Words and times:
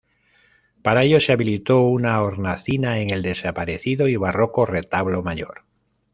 Para 0.81 1.03
ello 1.03 1.19
se 1.19 1.31
habilitó 1.31 1.81
una 1.83 2.19
hornacina 2.23 3.01
en 3.01 3.11
el 3.11 3.21
desaparecido 3.21 4.07
y 4.07 4.15
barroco 4.15 4.65
retablo 4.65 5.21
mayor. 5.21 5.65